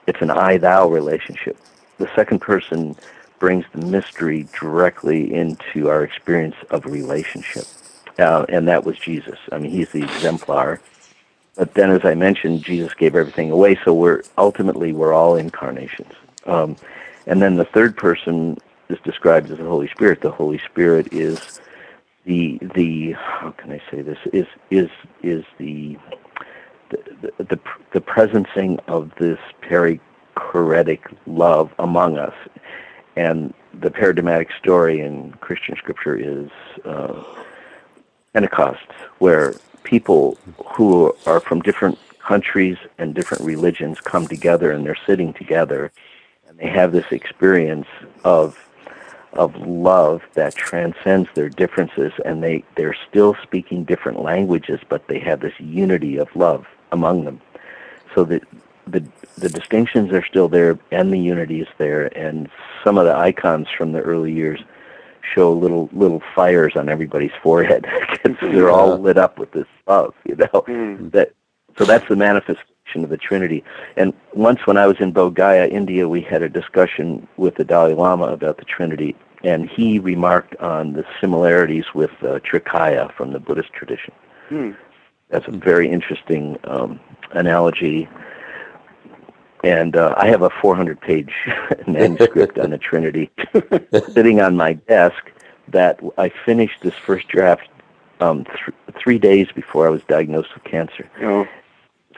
[0.07, 1.57] it's an I-thou relationship
[2.01, 2.97] the second person
[3.41, 7.67] brings the mystery directly into our experience of relationship.
[8.19, 9.39] Uh, and that was Jesus.
[9.53, 10.81] I mean, he's the exemplar.
[11.57, 13.79] but then, as I mentioned, Jesus gave everything away.
[13.85, 16.13] So we're ultimately we're all incarnations.
[16.47, 16.77] Um,
[17.27, 18.59] and then the third person
[18.91, 20.21] is described as the Holy Spirit.
[20.23, 21.61] The Holy Spirit is
[22.27, 24.91] the the how can I say this is is
[25.23, 25.99] is the
[26.91, 27.61] the the,
[27.93, 32.35] the presencing of this perichoretic love among us,
[33.21, 36.49] and the paradigmatic story in Christian scripture is
[36.87, 37.23] uh,
[38.33, 38.87] Pentecost,
[39.19, 39.55] where
[39.85, 40.39] people
[40.75, 45.93] who are from different countries and different religions come together and they're sitting together
[46.49, 47.87] and they have this experience
[48.25, 48.59] of
[49.35, 55.21] of love that transcends their differences and they they're still speaking different languages but they
[55.21, 57.41] have this unity of love among them.
[58.15, 58.43] So that
[58.87, 59.07] the
[59.41, 62.49] the distinctions are still there and the unity is there and
[62.85, 64.61] some of the icons from the early years
[65.35, 67.87] show little little fires on everybody's forehead.
[68.43, 70.47] They're all lit up with this love you know?
[70.47, 71.13] Mm.
[71.13, 71.33] that
[71.79, 73.63] so that's the manifestation of the trinity.
[73.97, 77.65] And once when i was in bodh gaya india we had a discussion with the
[77.65, 83.33] dalai lama about the trinity and he remarked on the similarities with uh, trikaya from
[83.33, 84.13] the buddhist tradition.
[84.51, 84.77] Mm.
[85.29, 86.99] that's a very interesting um,
[87.33, 88.09] analogy
[89.65, 91.33] and uh, I have a 400 page
[91.87, 93.31] manuscript on the Trinity
[94.13, 95.31] sitting on my desk
[95.69, 97.69] that I finished this first draft
[98.21, 101.09] um, th- three days before I was diagnosed with cancer.
[101.23, 101.47] Oh.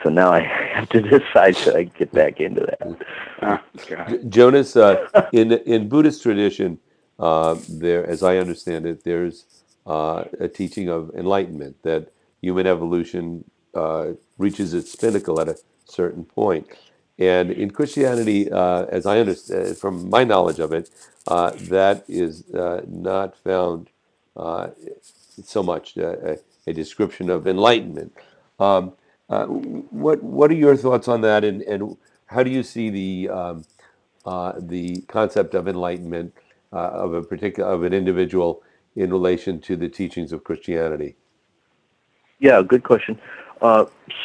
[0.02, 2.98] So now I have to decide should I get back into that.
[3.42, 6.78] Oh, Jonas, uh, in in Buddhist tradition,
[7.20, 9.44] uh, there, as I understand it, there's
[9.86, 16.24] uh, a teaching of enlightenment that human evolution uh, reaches its pinnacle at a certain
[16.24, 16.66] point.
[17.28, 20.90] And in Christianity, uh, as I understand, uh, from my knowledge of it,
[21.28, 23.90] uh, that is uh, not found
[24.36, 24.70] uh,
[25.44, 26.34] so much uh,
[26.66, 28.12] a description of enlightenment.
[28.58, 28.94] Um,
[29.28, 33.64] what what are your thoughts on that, and, and how do you see the um,
[34.58, 36.34] the concept of enlightenment
[36.72, 38.62] of a particular of an individual
[38.96, 41.14] in relation to the teachings of Christianity?
[42.40, 43.16] Yeah, good question.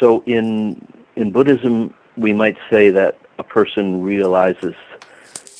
[0.00, 0.82] so in
[1.16, 4.74] in Buddhism, we might say that a person realizes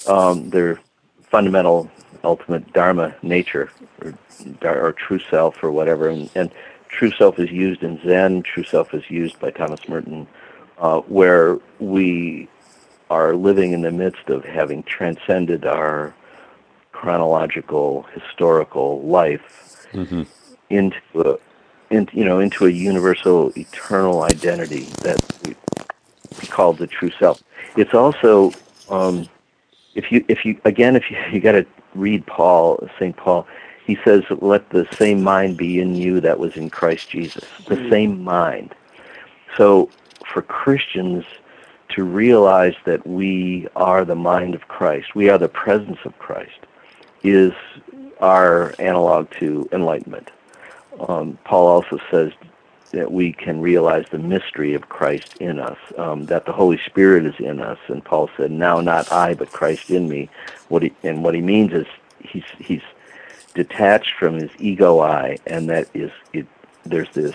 [0.06, 0.80] um, their
[1.22, 1.90] fundamental,
[2.24, 3.70] ultimate dharma nature,
[4.02, 4.14] or,
[4.62, 6.08] or true self, or whatever.
[6.08, 6.50] And, and,
[6.88, 8.42] true self is used in Zen.
[8.42, 10.26] True self is used by Thomas Merton,
[10.78, 12.48] uh, where we
[13.10, 16.14] are living in the midst of having transcended our
[16.92, 20.22] chronological, historical life mm-hmm.
[20.70, 21.38] into a,
[21.90, 25.54] in, you know, into a universal, eternal identity that we,
[26.46, 27.42] called the true self.
[27.76, 28.52] It's also
[28.88, 29.28] um,
[29.94, 33.46] if you if you again if you you got to read Paul Saint Paul.
[33.84, 37.76] He says, "Let the same mind be in you that was in Christ Jesus." The
[37.76, 37.90] mm-hmm.
[37.90, 38.74] same mind.
[39.56, 39.88] So
[40.30, 41.24] for Christians
[41.90, 46.66] to realize that we are the mind of Christ, we are the presence of Christ,
[47.22, 47.52] is
[48.20, 50.30] our analog to enlightenment.
[51.08, 52.32] Um, Paul also says,
[52.92, 57.26] that we can realize the mystery of Christ in us, um, that the Holy Spirit
[57.26, 57.78] is in us.
[57.88, 60.28] And Paul said, "Now not I, but Christ in me."
[60.68, 61.86] What he and what he means is
[62.20, 62.82] he's he's
[63.54, 66.46] detached from his ego I, and that is it.
[66.84, 67.34] There's this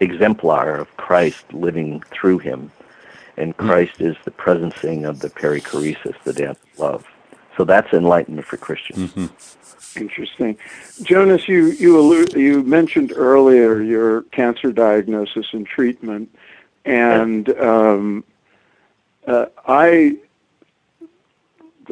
[0.00, 2.70] exemplar of Christ living through him,
[3.36, 3.66] and hmm.
[3.66, 7.13] Christ is the presencing of the perichoresis, the dance of love.
[7.56, 9.12] So that's enlightenment for Christians.
[9.12, 10.00] Mm-hmm.
[10.00, 10.58] Interesting,
[11.02, 11.46] Jonas.
[11.46, 16.36] You you allude, you mentioned earlier your cancer diagnosis and treatment,
[16.84, 18.24] and um,
[19.26, 20.16] uh, I,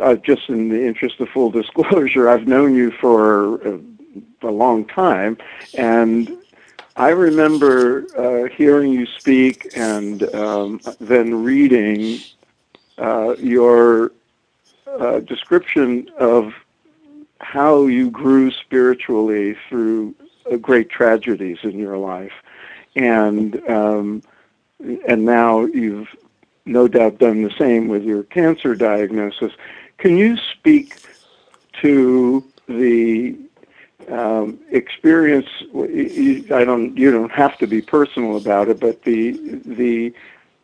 [0.03, 3.81] uh, just in the interest of full disclosure, I've known you for a,
[4.43, 5.39] a long time,
[5.75, 6.37] and
[6.97, 12.21] I remember uh, hearing you speak and um, then reading
[12.99, 14.13] uh, your
[14.99, 16.53] uh, description of
[17.41, 20.15] how you grew spiritually through
[20.61, 22.33] great tragedies in your life,
[22.97, 24.23] and um,
[25.07, 26.09] and now you've
[26.65, 29.53] no doubt done the same with your cancer diagnosis.
[29.99, 30.97] Can you speak
[31.81, 33.37] to the
[34.09, 35.49] um, experience?
[35.73, 36.97] I don't.
[36.97, 39.33] You don't have to be personal about it, but the
[39.65, 40.13] the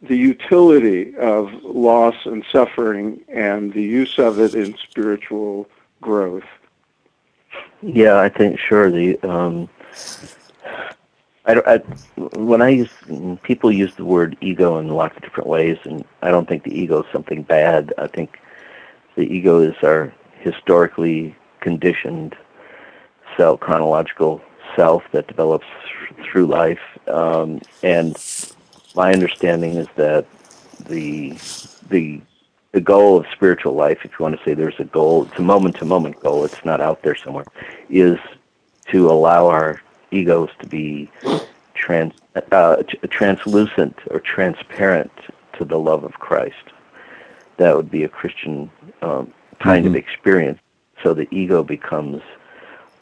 [0.03, 5.69] the utility of loss and suffering and the use of it in spiritual
[6.01, 6.45] growth.
[7.83, 8.91] Yeah, I think sure.
[8.91, 9.69] The um,
[11.47, 11.77] I, I
[12.37, 12.91] when I use
[13.43, 16.79] people use the word ego in lots of different ways, and I don't think the
[16.79, 17.93] ego is something bad.
[17.99, 18.39] I think
[19.17, 22.37] the ego is our historically conditioned
[23.37, 24.41] self, chronological
[24.77, 25.67] self that develops
[26.25, 28.17] through life, um, and
[28.99, 30.27] my understanding is that
[30.87, 31.31] the
[31.89, 32.21] the
[32.73, 35.43] the goal of spiritual life, if you want to say there's a goal, it's a
[35.43, 37.47] moment to moment goal, it's not out there somewhere,
[37.89, 38.19] is
[38.91, 39.81] to allow our
[40.11, 41.09] egos to be
[41.75, 42.13] trans,
[42.53, 45.13] uh, translucent or transparent
[45.57, 46.67] to the love of Christ.
[47.57, 49.95] That would be a Christian um, kind mm-hmm.
[49.95, 50.59] of experience.
[51.03, 52.21] So the ego becomes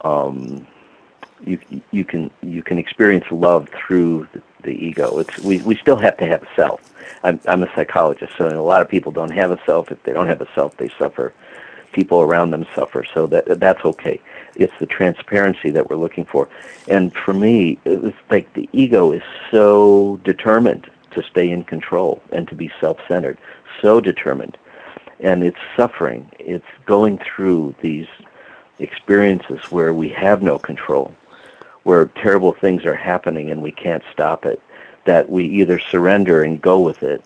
[0.02, 0.66] um,
[1.44, 1.58] you
[1.90, 5.18] you can you can experience love through the, ego.
[5.18, 6.80] It's we we still have to have a self.
[7.22, 9.92] I'm I'm a psychologist, so a lot of people don't have a self.
[9.92, 11.32] If they don't have a self, they suffer.
[11.92, 14.20] People around them suffer, so that that's okay.
[14.56, 16.48] It's the transparency that we're looking for,
[16.88, 19.22] and for me, it's like the ego is
[19.52, 23.38] so determined to stay in control and to be self-centered,
[23.80, 24.58] so determined,
[25.20, 26.30] and it's suffering.
[26.40, 28.08] It's going through these
[28.80, 31.14] experiences where we have no control
[31.86, 34.60] where terrible things are happening and we can't stop it,
[35.04, 37.24] that we either surrender and go with it,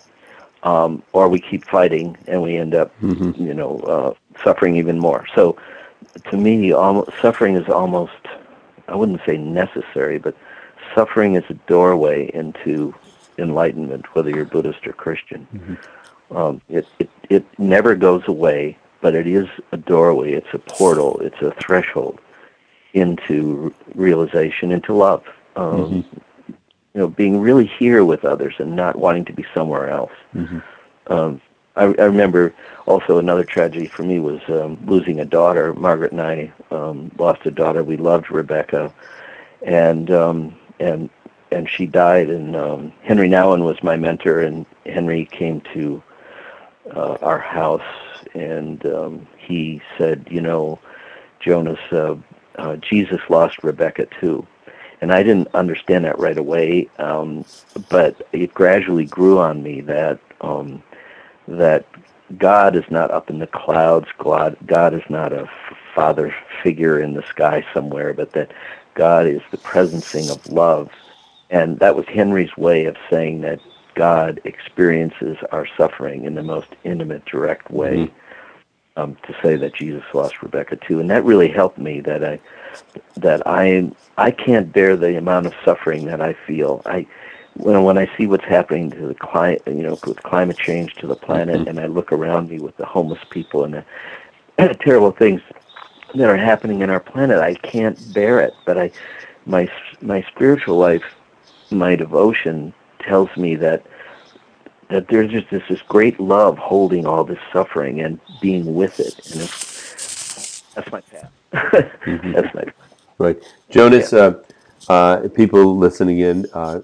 [0.64, 3.42] um, or we keep fighting and we end up, mm-hmm.
[3.42, 4.12] you know, uh,
[4.44, 5.26] suffering even more.
[5.34, 5.56] So,
[6.30, 8.20] to me, almost, suffering is almost,
[8.86, 10.36] I wouldn't say necessary, but
[10.94, 12.94] suffering is a doorway into
[13.38, 15.48] enlightenment, whether you're Buddhist or Christian.
[15.54, 16.36] Mm-hmm.
[16.36, 21.18] Um, it, it, it never goes away, but it is a doorway, it's a portal,
[21.20, 22.20] it's a threshold
[22.92, 25.24] into realization, into love.
[25.56, 26.52] Um, mm-hmm.
[26.94, 30.12] You know, being really here with others and not wanting to be somewhere else.
[30.34, 30.58] Mm-hmm.
[31.06, 31.40] Um,
[31.76, 32.52] I, I remember
[32.86, 35.72] also another tragedy for me was um, losing a daughter.
[35.74, 37.84] Margaret and I um, lost a daughter.
[37.84, 38.92] We loved Rebecca,
[39.62, 41.08] and um, and
[41.52, 42.28] and she died.
[42.28, 46.02] And um, Henri Nouwen was my mentor, and Henri came to
[46.94, 47.82] uh, our house,
[48.34, 50.78] and um, he said, you know,
[51.40, 52.16] Jonas, uh,
[52.56, 54.46] uh, Jesus lost Rebecca too.
[55.00, 57.44] And I didn't understand that right away, um,
[57.88, 60.82] but it gradually grew on me that um,
[61.48, 61.86] that
[62.36, 64.08] God is not up in the clouds.
[64.18, 65.50] God, God is not a
[65.94, 68.52] father figure in the sky somewhere, but that
[68.94, 70.90] God is the presencing of love.
[71.48, 73.60] And that was Henri's way of saying that
[73.94, 77.96] God experiences our suffering in the most intimate, direct way.
[77.96, 78.16] Mm-hmm
[78.96, 82.00] um, to say that Jesus lost Rebecca too, and that really helped me.
[82.00, 82.40] That I
[83.16, 86.82] that I I can't bear the amount of suffering that I feel.
[86.86, 87.06] I
[87.54, 91.06] when when I see what's happening to the climate, you know, with climate change to
[91.06, 91.68] the planet, mm-hmm.
[91.68, 93.74] and I look around me with the homeless people and
[94.56, 95.40] the terrible things
[96.14, 98.54] that are happening in our planet, I can't bear it.
[98.64, 98.90] But I,
[99.46, 99.68] my
[100.00, 101.04] my spiritual life,
[101.70, 103.84] my devotion tells me that
[104.90, 109.18] that there's just this, this great love holding all this suffering and being with it.
[109.32, 111.32] And it's, that's my path.
[111.52, 112.32] mm-hmm.
[112.32, 112.74] That's my path.
[113.18, 113.42] Right.
[113.68, 114.18] Jonas, yeah.
[114.18, 114.42] uh,
[114.88, 116.80] uh, people listening in, uh,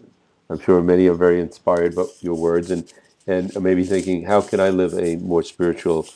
[0.51, 2.93] I'm sure many are very inspired by your words and,
[3.27, 6.07] and maybe thinking, how can I live a more spiritual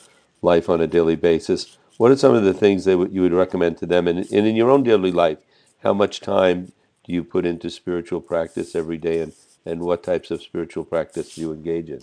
[0.41, 1.77] life on a daily basis?
[1.97, 4.07] What are some of the things that you would recommend to them?
[4.07, 5.39] And, and in your own daily life,
[5.83, 6.71] how much time
[7.03, 9.33] do you put into spiritual practice every day and
[9.65, 12.01] and what types of spiritual practice do you engage in?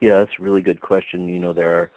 [0.00, 1.28] Yeah, that's a really good question.
[1.28, 1.92] You know, there are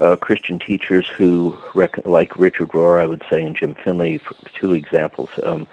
[0.00, 4.20] uh, Christian teachers who, rec- like Richard Rohr, I would say, and Jim Finley,
[4.54, 5.66] two examples, um,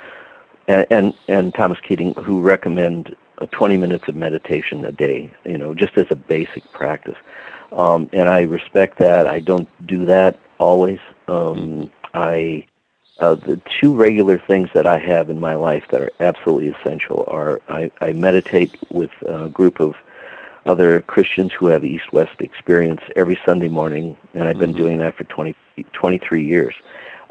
[0.67, 5.33] and, and, and Thomas Keating, who recommend uh, 20 minutes of meditation a day.
[5.45, 7.17] You know, just as a basic practice.
[7.71, 9.27] Um, and I respect that.
[9.27, 10.99] I don't do that always.
[11.27, 12.67] Um, I
[13.19, 17.23] uh, the two regular things that I have in my life that are absolutely essential
[17.27, 19.95] are I, I meditate with a group of
[20.65, 24.79] other Christians who have East-West experience every Sunday morning, and I've been mm-hmm.
[24.79, 25.55] doing that for 20,
[25.91, 26.73] 23 years,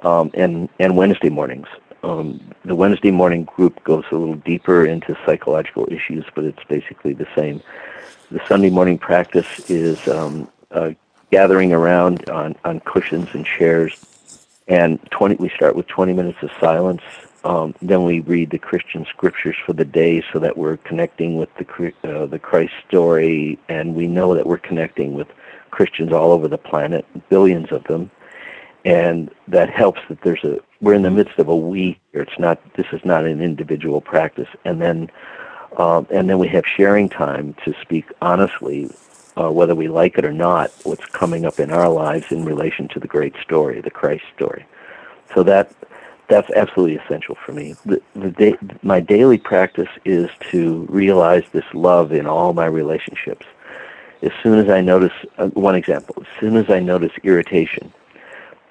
[0.02, 1.66] um, and, and Wednesday mornings.
[2.04, 7.14] Um, the Wednesday morning group goes a little deeper into psychological issues, but it's basically
[7.14, 7.62] the same.
[8.30, 10.92] The Sunday morning practice is um, uh,
[11.30, 14.04] gathering around on, on cushions and chairs
[14.68, 17.02] and 20 we start with 20 minutes of silence.
[17.44, 21.48] Um, then we read the Christian scriptures for the day so that we're connecting with
[21.56, 23.58] the uh, the Christ story.
[23.68, 25.26] And we know that we're connecting with
[25.70, 28.10] Christians all over the planet billions of them.
[28.84, 32.60] And that helps that there's a we're in the midst of a week it's not
[32.74, 34.48] this is not an individual practice.
[34.64, 35.10] And then
[35.78, 38.90] um, and then we have sharing time to speak honestly
[39.36, 42.88] uh, whether we like it or not, what's coming up in our lives in relation
[42.88, 44.66] to the great story, the Christ story.
[45.34, 45.72] So that
[46.28, 47.74] that's absolutely essential for me.
[47.84, 53.44] The, the day, my daily practice is to realize this love in all my relationships.
[54.22, 57.92] As soon as I notice, uh, one example, as soon as I notice irritation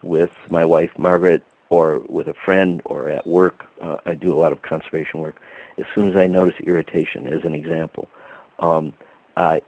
[0.01, 3.65] with my wife Margaret, or with a friend or at work.
[3.79, 5.41] Uh, I do a lot of conservation work.
[5.77, 8.09] As soon as I notice irritation, as an example,
[8.59, 8.93] um,
[9.37, 9.61] I,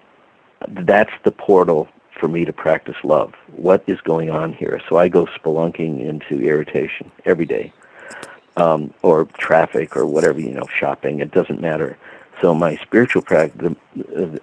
[0.69, 1.87] that's the portal
[2.19, 3.33] for me to practice love.
[3.55, 4.81] What is going on here?
[4.89, 7.73] So I go spelunking into irritation every day,
[8.57, 11.19] um, or traffic, or whatever you know, shopping.
[11.19, 11.97] It doesn't matter.
[12.41, 13.73] So my spiritual practice,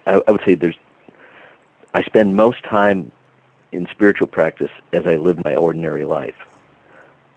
[0.05, 0.77] I, I would say there's.
[1.93, 3.11] I spend most time
[3.71, 6.35] in spiritual practice as I live my ordinary life.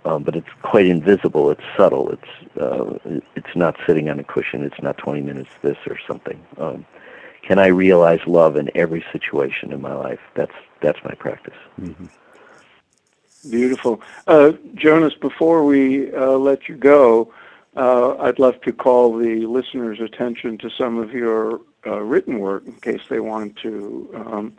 [0.05, 1.51] Um, but it's quite invisible.
[1.51, 2.11] It's subtle.
[2.11, 4.62] It's uh, it's not sitting on a cushion.
[4.62, 6.39] It's not 20 minutes this or something.
[6.59, 6.85] Um,
[7.47, 10.20] can I realize love in every situation in my life?
[10.34, 11.57] That's that's my practice.
[11.80, 12.07] Mm-hmm.
[13.51, 15.14] Beautiful, uh, Jonas.
[15.14, 17.32] Before we uh, let you go,
[17.76, 22.64] uh, I'd love to call the listeners' attention to some of your uh, written work
[22.66, 24.57] in case they want to um,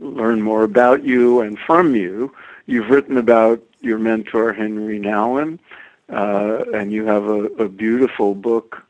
[0.00, 2.34] learn more about you and from you.
[2.66, 5.60] You've written about your mentor Henri Nouwen,
[6.08, 8.82] uh, and you have a, a beautiful book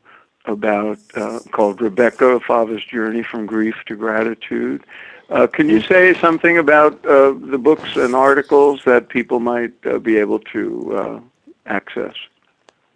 [0.45, 4.83] about uh, called Rebecca, a Father's Journey from Grief to Gratitude.
[5.29, 9.99] Uh, can you say something about uh, the books and articles that people might uh,
[9.99, 11.19] be able to uh,
[11.67, 12.15] access?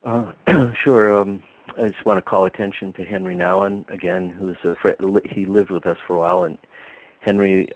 [0.04, 0.34] Uh,
[0.74, 1.16] sure.
[1.16, 1.44] Um,
[1.78, 5.22] I just want to call attention to Henri Nouwen again, who's a friend.
[5.26, 6.58] He lived with us for a while, and
[7.22, 7.72] Henri,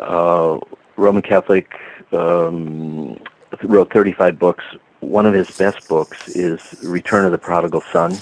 [0.98, 1.72] Roman Catholic,
[2.12, 3.20] um,
[3.64, 4.64] wrote 35 books.
[5.00, 8.18] One of his best books is Return of the Prodigal Son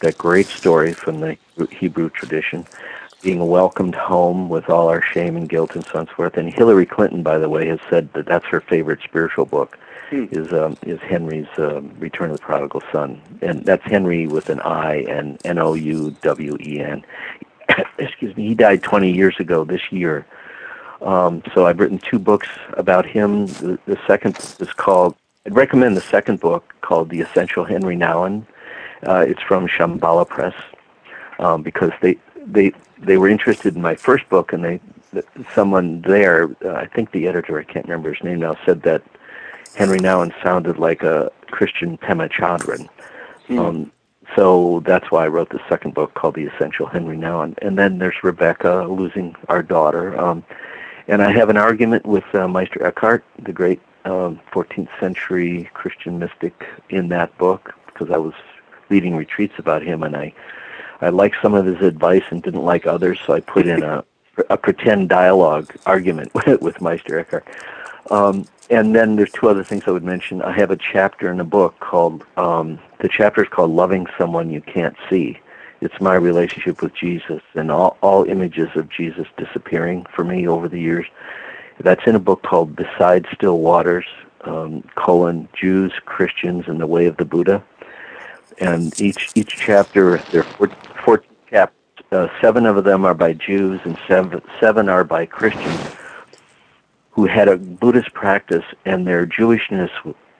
[0.00, 1.36] that great story from the
[1.70, 2.66] Hebrew tradition,
[3.22, 6.36] being welcomed home with all our shame and guilt and so forth.
[6.36, 9.78] And Hillary Clinton, by the way, has said that that's her favorite spiritual book.
[10.10, 10.24] Hmm.
[10.30, 14.58] Is um, is Henri's um, Return of the Prodigal Son, and that's Henri with an
[14.60, 17.04] I and N O U W E N.
[17.98, 18.48] Excuse me.
[18.48, 20.24] He died 20 years ago this year.
[21.02, 23.46] Um, so I've written two books about him.
[23.46, 25.14] The, the second is called.
[25.44, 28.46] I'd recommend the second book called The Essential Henri Nouwen
[29.06, 30.54] uh, it's from Shambhala Press
[31.38, 34.80] um, because they they they were interested in my first book, and they
[35.54, 39.02] someone there, uh, I think the editor, I can't remember his name now, said that
[39.76, 42.88] Henri Nouwen sounded like a Christian Pema Chodron.
[43.48, 43.58] Mm.
[43.58, 43.92] Um,
[44.36, 47.56] so that's why I wrote the second book called The Essential Henri Nouwen.
[47.62, 50.18] And then there's Rebecca losing our daughter.
[50.20, 50.44] Um,
[51.06, 56.18] and I have an argument with uh, Meister Eckhart, the great um, 14th century Christian
[56.18, 58.34] mystic, in that book because I was
[58.90, 60.32] leading retreats about him, and I
[61.00, 64.04] I liked some of his advice and didn't like others, so I put in a
[64.50, 67.46] a pretend dialogue argument with, with Meister Eckhart.
[68.10, 70.42] Um, and then there's two other things I would mention.
[70.42, 74.50] I have a chapter in a book called um, the chapter is called "Loving Someone
[74.50, 75.40] You Can't See."
[75.80, 80.68] It's my relationship with Jesus and all, all images of Jesus disappearing for me over
[80.68, 81.06] the years.
[81.78, 84.06] That's in a book called "Beside Still Waters:
[84.42, 87.62] um, colon Jews, Christians, and the Way of the Buddha."
[88.60, 90.68] And each each chapter there are
[91.04, 91.74] 14 chapters.
[92.10, 95.96] Uh, seven of them are by Jews, and seven seven are by Christians
[97.10, 99.90] who had a Buddhist practice, and their Jewishness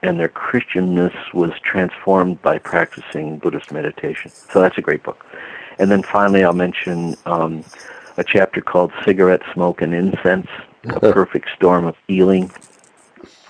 [0.01, 4.31] and their Christianness was transformed by practicing Buddhist meditation.
[4.31, 5.25] So that's a great book.
[5.77, 7.65] And then finally, I'll mention um,
[8.17, 10.47] a chapter called "Cigarette Smoke and Incense:
[10.85, 12.51] A Perfect Storm of Healing,"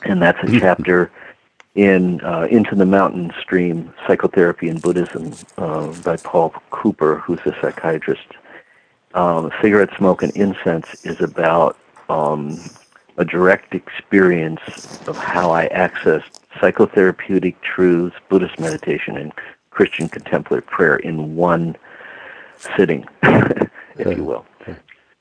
[0.04, 1.12] and that's a chapter
[1.80, 7.56] in uh, Into the Mountain Stream Psychotherapy and Buddhism uh, by Paul Cooper, who's a
[7.62, 8.28] psychiatrist.
[9.14, 11.78] Um, cigarette smoke and incense is about
[12.10, 12.60] um,
[13.16, 14.62] a direct experience
[15.08, 19.32] of how I accessed psychotherapeutic truths, Buddhist meditation, and
[19.70, 21.78] Christian contemplative prayer in one
[22.76, 24.46] sitting, if you will.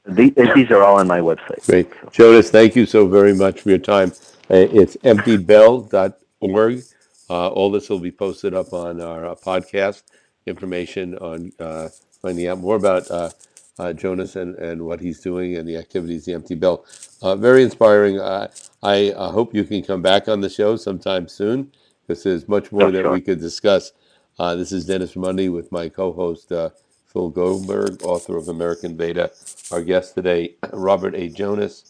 [0.06, 1.64] The, these are all on my website.
[1.66, 1.92] Great.
[2.10, 4.10] Jonas, thank you so very much for your time.
[4.50, 6.82] Uh, it's emptybell.com org.
[7.30, 10.02] Uh, all this will be posted up on our uh, podcast.
[10.46, 11.88] Information on uh,
[12.22, 13.30] finding out more about uh,
[13.78, 16.84] uh, Jonas and, and what he's doing and the activities, the Empty Bell.
[17.20, 18.18] Uh, very inspiring.
[18.20, 18.48] I
[18.82, 21.70] hope you can come back on the show sometime soon.
[22.06, 23.12] This is much more oh, that sure.
[23.12, 23.92] we could discuss.
[24.38, 29.30] this is Dennis Raimondi with my co-host Phil Goldberg, author of American Veda.
[29.70, 31.28] Our guest today, Robert A.
[31.28, 31.84] Jonas,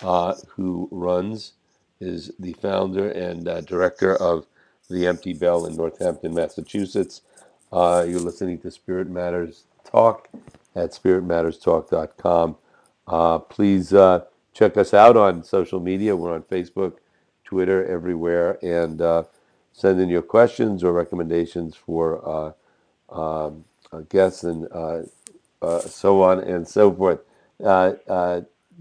[0.00, 1.54] who runs
[2.00, 4.46] is the founder and uh, director of
[4.90, 7.22] the Empty Bell in Northampton, Massachusetts.
[7.72, 10.28] Uh, you're listening to Spirit Matters Talk
[10.74, 12.56] at spiritmatterstalk.com.
[13.06, 16.14] Uh, please uh, check us out on social media.
[16.14, 16.98] We're on Facebook,
[17.44, 19.24] Twitter, everywhere, and uh,
[19.72, 22.54] send in your questions or recommendations for
[23.10, 23.64] uh, um,
[24.08, 24.68] guests and
[25.86, 27.20] so on and so forth.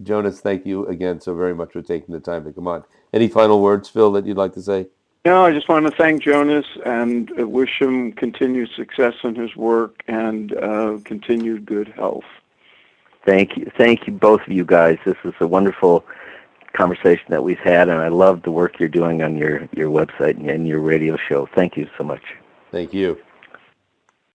[0.01, 2.83] Jonas, thank you again so very much for taking the time to come on.
[3.13, 4.87] Any final words, Phil, that you'd like to say?
[5.25, 10.03] No, I just want to thank Jonas and wish him continued success in his work
[10.07, 12.25] and uh, continued good health.
[13.25, 14.97] Thank you, thank you, both of you guys.
[15.05, 16.03] This is a wonderful
[16.73, 20.37] conversation that we've had, and I love the work you're doing on your your website
[20.45, 21.47] and your radio show.
[21.55, 22.23] Thank you so much.
[22.71, 23.17] Thank you.